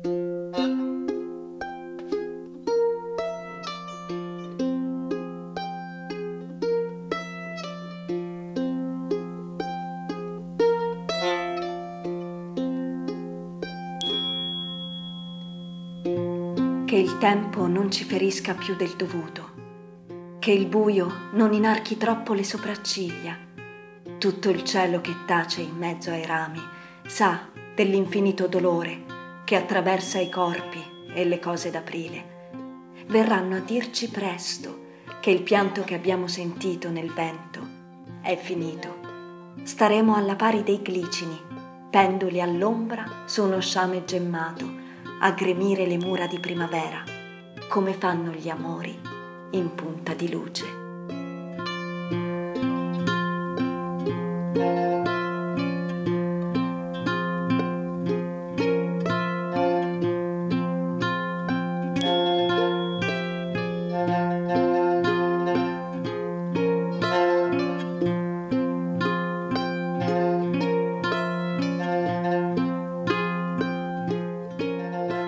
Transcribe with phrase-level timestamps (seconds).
[0.00, 0.10] Che
[16.96, 19.50] il tempo non ci ferisca più del dovuto,
[20.38, 23.36] che il buio non inarchi troppo le sopracciglia.
[24.18, 26.62] Tutto il cielo che tace in mezzo ai rami
[27.04, 29.07] sa dell'infinito dolore
[29.48, 30.84] che attraversa i corpi
[31.14, 32.50] e le cose d'aprile.
[33.06, 34.80] Verranno a dirci presto
[35.22, 37.66] che il pianto che abbiamo sentito nel vento
[38.20, 38.96] è finito.
[39.62, 41.40] Staremo alla pari dei glicini,
[41.88, 44.70] penduli all'ombra su uno sciame gemmato
[45.20, 47.02] a gremire le mura di primavera,
[47.70, 49.00] come fanno gli amori
[49.52, 50.87] in punta di luce.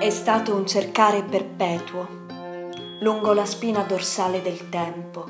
[0.00, 2.08] È stato un cercare perpetuo
[3.00, 5.26] lungo la spina dorsale del tempo.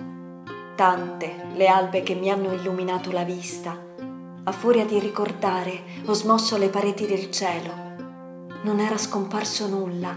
[0.77, 3.77] Tante le albe che mi hanno illuminato la vista.
[4.45, 7.73] A furia di ricordare ho smosso le pareti del cielo.
[8.63, 10.17] Non era scomparso nulla.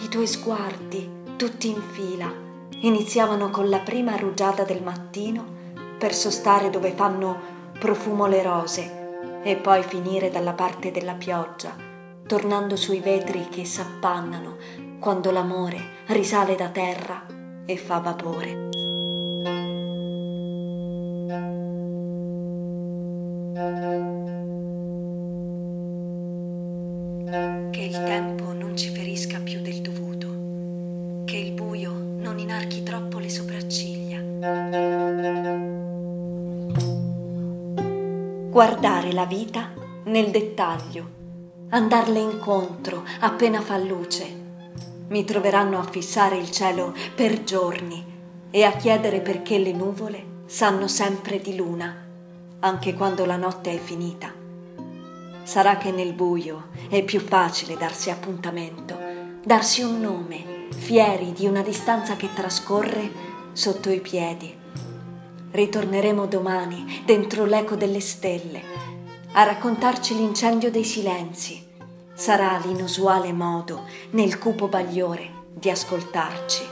[0.00, 2.32] I tuoi sguardi, tutti in fila,
[2.80, 5.44] iniziavano con la prima rugiada del mattino
[5.98, 7.38] per sostare dove fanno
[7.78, 11.88] profumo le rose e poi finire dalla parte della pioggia
[12.30, 14.56] tornando sui vetri che s'appannano
[15.00, 17.26] quando l'amore risale da terra
[17.66, 18.68] e fa vapore.
[27.72, 33.18] Che il tempo non ci ferisca più del dovuto, che il buio non inarchi troppo
[33.18, 34.20] le sopracciglia.
[38.50, 39.72] Guardare la vita
[40.04, 41.18] nel dettaglio
[41.70, 44.38] andarle incontro appena fa luce.
[45.08, 48.04] Mi troveranno a fissare il cielo per giorni
[48.50, 51.94] e a chiedere perché le nuvole sanno sempre di luna,
[52.60, 54.32] anche quando la notte è finita.
[55.44, 58.98] Sarà che nel buio è più facile darsi appuntamento,
[59.44, 64.52] darsi un nome, fieri di una distanza che trascorre sotto i piedi.
[65.52, 68.69] Ritorneremo domani dentro l'eco delle stelle
[69.32, 71.64] a raccontarci l'incendio dei silenzi.
[72.14, 76.68] Sarà l'inusuale modo, nel cupo bagliore, di ascoltarci.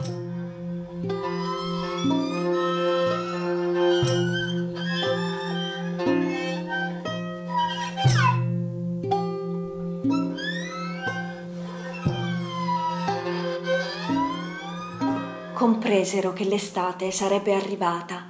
[15.55, 18.25] Compresero che l'estate sarebbe arrivata,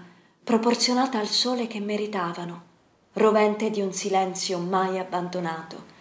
[0.45, 2.68] proporzionata al sole che meritavano
[3.15, 5.97] rovente di un silenzio mai abbandonato,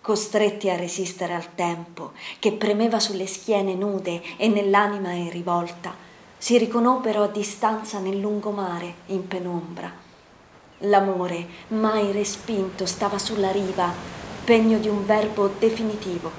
[0.00, 5.94] costretti a resistere al tempo che premeva sulle schiene nude e nell'anima in rivolta,
[6.38, 9.92] si riconobbero a distanza nel lungomare in penombra.
[10.82, 13.92] L'amore, mai respinto, stava sulla riva,
[14.44, 16.30] pegno di un verbo definitivo,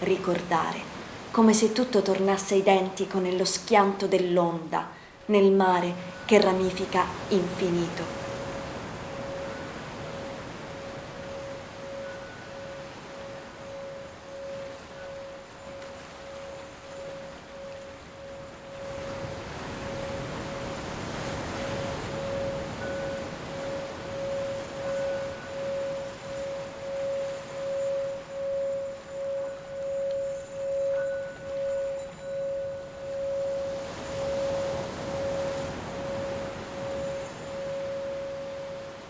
[0.00, 0.80] ricordare,
[1.30, 4.88] come se tutto tornasse identico nello schianto dell'onda,
[5.26, 5.94] nel mare
[6.24, 8.15] che ramifica infinito.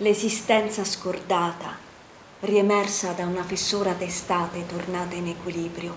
[0.07, 1.77] L'esistenza scordata,
[2.41, 5.97] riemersa da una fessura d'estate tornata in equilibrio,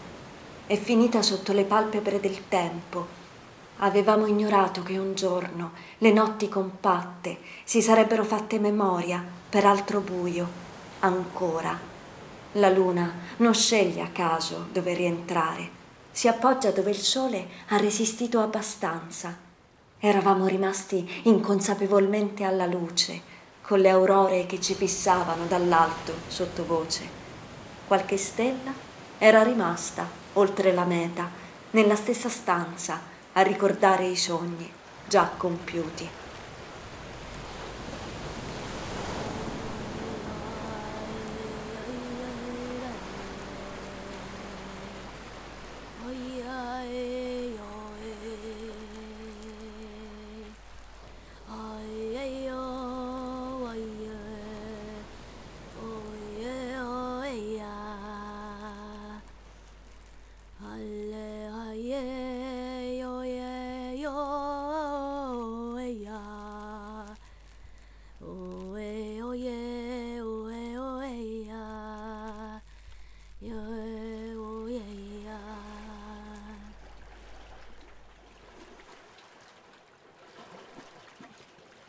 [0.66, 3.06] è finita sotto le palpebre del tempo.
[3.78, 10.48] Avevamo ignorato che un giorno le notti compatte si sarebbero fatte memoria per altro buio,
[11.02, 11.80] ancora.
[12.54, 15.70] La luna non sceglie a caso dove rientrare,
[16.10, 19.38] si appoggia dove il sole ha resistito abbastanza.
[20.00, 23.38] Eravamo rimasti inconsapevolmente alla luce,
[23.70, 27.08] con le aurore che ci fissavano dall'alto sottovoce.
[27.86, 28.74] Qualche stella
[29.20, 31.30] era rimasta oltre la meta,
[31.70, 33.00] nella stessa stanza,
[33.34, 34.68] a ricordare i sogni
[35.08, 36.10] già compiuti.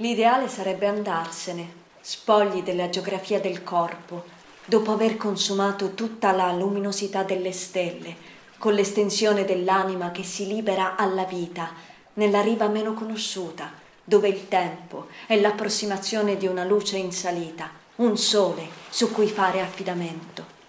[0.01, 1.71] L'ideale sarebbe andarsene,
[2.01, 4.25] spogli della geografia del corpo,
[4.65, 8.17] dopo aver consumato tutta la luminosità delle stelle,
[8.57, 11.75] con l'estensione dell'anima che si libera alla vita,
[12.15, 18.17] nella riva meno conosciuta, dove il tempo è l'approssimazione di una luce in salita, un
[18.17, 20.60] sole su cui fare affidamento.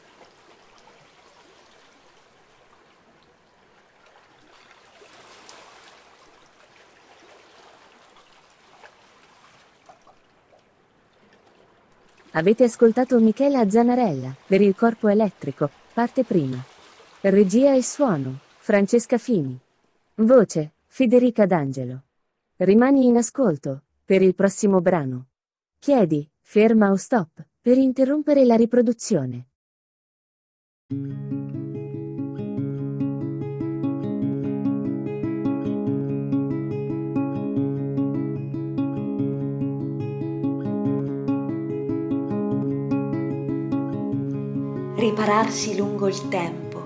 [12.34, 16.64] Avete ascoltato Michela Zanarella per il corpo elettrico, parte prima.
[17.20, 19.60] Regia e suono, Francesca Fini.
[20.16, 22.04] Voce, Federica D'Angelo.
[22.56, 25.26] Rimani in ascolto, per il prossimo brano.
[25.78, 29.48] Chiedi, ferma o stop, per interrompere la riproduzione.
[45.02, 46.80] Ripararsi lungo il tempo,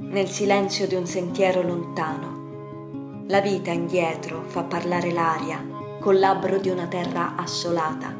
[0.00, 3.22] nel silenzio di un sentiero lontano.
[3.28, 5.64] La vita indietro fa parlare l'aria
[6.00, 8.12] col labbro di una terra assolata.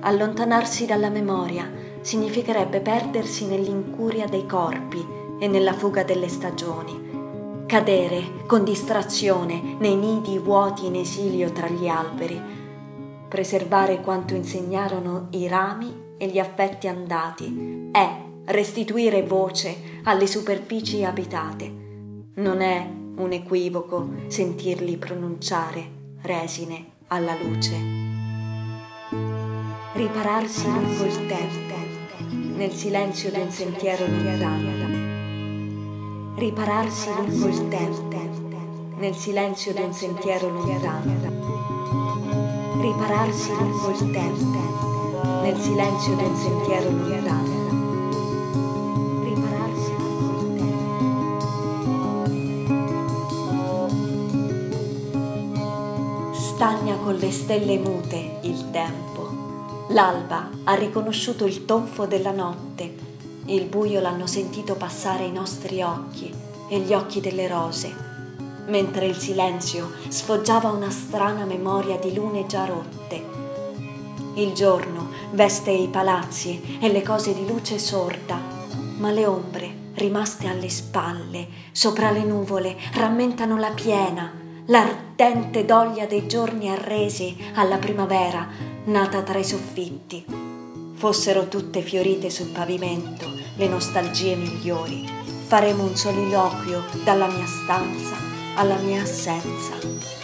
[0.00, 1.70] Allontanarsi dalla memoria
[2.00, 5.06] significherebbe perdersi nell'incuria dei corpi
[5.38, 11.88] e nella fuga delle stagioni, cadere con distrazione nei nidi vuoti in esilio tra gli
[11.88, 12.40] alberi,
[13.28, 21.84] preservare quanto insegnarono i rami e gli affetti andati è restituire voce alle superfici abitate.
[22.34, 25.90] Non è un equivoco sentirli pronunciare
[26.22, 27.74] resine alla luce.
[29.94, 31.74] Ripararsi lungo il tempo,
[32.56, 35.04] nel silenzio di un sentiero lontano.
[36.36, 41.44] Ripararsi lungo il tempo, nel silenzio di un sentiero lontano.
[42.80, 44.58] Ripararsi lungo il tempo,
[45.42, 47.55] nel silenzio di un sentiero lontano.
[56.56, 59.84] Stagna con le stelle mute il tempo.
[59.88, 62.94] L'alba ha riconosciuto il tonfo della notte,
[63.44, 66.32] il buio l'hanno sentito passare i nostri occhi
[66.70, 67.94] e gli occhi delle rose,
[68.68, 73.22] mentre il silenzio sfoggiava una strana memoria di lune già rotte.
[74.36, 78.40] Il giorno veste i palazzi e le cose di luce sorda,
[78.96, 86.26] ma le ombre rimaste alle spalle, sopra le nuvole, rammentano la piena, l'ardente doglia dei
[86.26, 88.48] giorni arresi alla primavera
[88.84, 90.24] nata tra i soffitti.
[90.94, 93.26] Fossero tutte fiorite sul pavimento
[93.56, 95.04] le nostalgie migliori.
[95.46, 98.16] Faremo un soliloquio dalla mia stanza
[98.56, 100.15] alla mia assenza.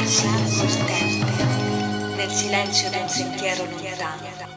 [0.00, 4.48] Ripararsi col tempo, nel silenzio del sentiero lontano.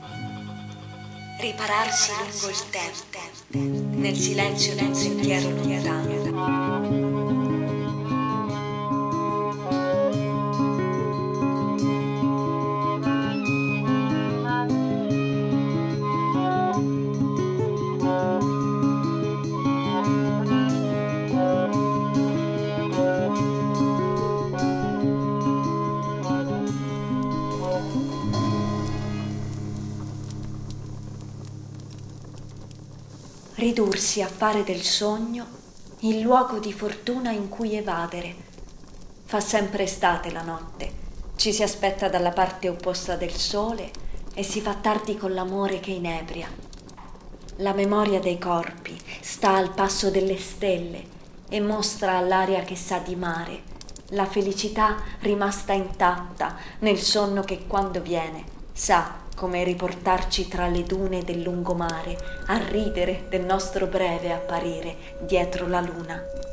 [1.37, 7.02] Ripararsi lungo il tempo, nel silenzio del sentiero lontano.
[33.63, 35.45] Ridursi a fare del sogno
[35.99, 38.35] il luogo di fortuna in cui evadere.
[39.23, 40.91] Fa sempre estate la notte,
[41.37, 43.89] ci si aspetta dalla parte opposta del sole
[44.33, 46.51] e si fa tardi con l'amore che inebria.
[47.57, 51.05] La memoria dei corpi sta al passo delle stelle
[51.47, 53.71] e mostra all'aria che sa di mare
[54.09, 58.43] la felicità rimasta intatta nel sonno che quando viene
[58.73, 65.67] sa come riportarci tra le dune del lungomare a ridere del nostro breve apparire dietro
[65.67, 66.52] la luna.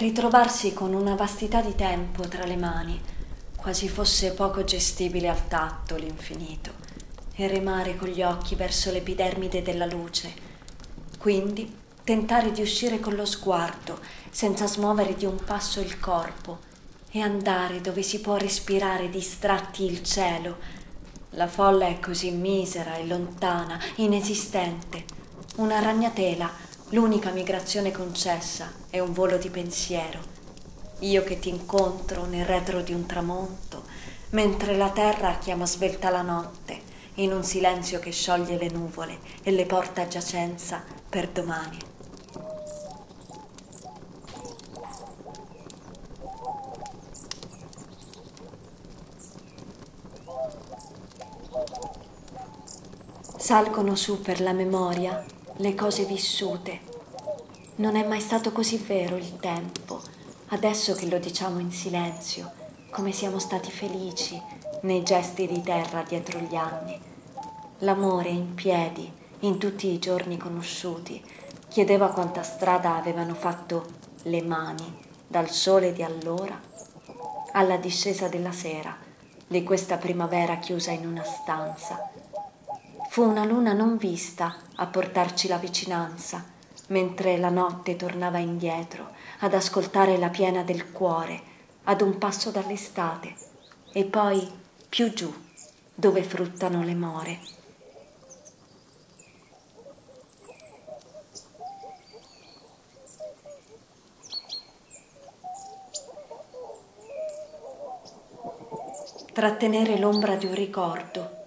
[0.00, 2.98] Ritrovarsi con una vastità di tempo tra le mani,
[3.54, 6.72] quasi fosse poco gestibile al tatto l'infinito,
[7.34, 10.32] e remare con gli occhi verso l'epidermide della luce,
[11.18, 13.98] quindi tentare di uscire con lo sguardo,
[14.30, 16.60] senza smuovere di un passo il corpo,
[17.10, 20.56] e andare dove si può respirare distratti il cielo.
[21.32, 25.04] La folla è così misera e lontana, inesistente.
[25.56, 26.50] Una ragnatela,
[26.90, 30.38] l'unica migrazione concessa, è un volo di pensiero.
[31.00, 33.84] Io che ti incontro nel retro di un tramonto,
[34.30, 39.52] mentre la terra chiama svelta la notte, in un silenzio che scioglie le nuvole e
[39.52, 41.78] le porta a giacenza per domani.
[53.36, 55.24] Salgono su per la memoria
[55.60, 56.80] le cose vissute.
[57.76, 60.00] Non è mai stato così vero il tempo,
[60.48, 62.50] adesso che lo diciamo in silenzio,
[62.90, 64.40] come siamo stati felici
[64.82, 66.98] nei gesti di terra dietro gli anni.
[67.80, 71.22] L'amore in piedi, in tutti i giorni conosciuti,
[71.68, 73.84] chiedeva quanta strada avevano fatto
[74.22, 76.58] le mani dal sole di allora
[77.52, 78.96] alla discesa della sera
[79.46, 82.09] di questa primavera chiusa in una stanza
[83.12, 86.44] Fu una luna non vista a portarci la vicinanza,
[86.90, 89.08] mentre la notte tornava indietro
[89.40, 91.42] ad ascoltare la piena del cuore,
[91.84, 93.34] ad un passo dall'estate,
[93.92, 94.48] e poi
[94.88, 95.28] più giù,
[95.92, 97.40] dove fruttano le more.
[109.32, 111.38] Trattenere l'ombra di un ricordo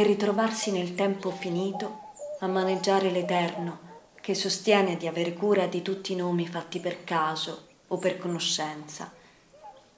[0.00, 3.88] e ritrovarsi nel tempo finito a maneggiare l'Eterno
[4.18, 9.12] che sostiene di avere cura di tutti i nomi fatti per caso o per conoscenza.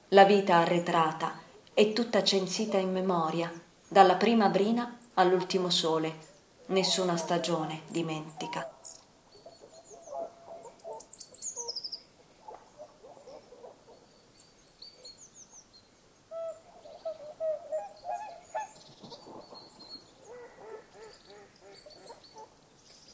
[0.09, 1.39] La vita arretrata
[1.73, 3.49] è tutta censita in memoria,
[3.87, 6.17] dalla prima brina all'ultimo sole,
[6.67, 8.72] nessuna stagione dimentica.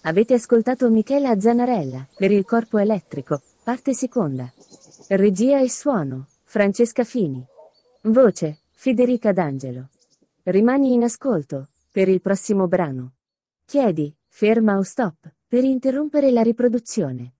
[0.04, 4.52] Avete ascoltato Michela Zanarella per il corpo elettrico, parte seconda.
[5.10, 7.46] Regia e suono, Francesca Fini.
[8.04, 9.90] Voce, Federica D'Angelo.
[10.44, 13.16] Rimani in ascolto, per il prossimo brano.
[13.66, 17.34] Chiedi, ferma o stop, per interrompere la riproduzione.